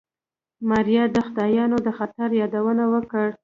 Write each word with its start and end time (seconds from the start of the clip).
ماريا 0.69 1.03
د 1.15 1.17
خداينور 1.27 1.81
د 1.85 1.89
خطر 1.97 2.29
يادونه 2.41 2.83
وکړه. 2.93 3.27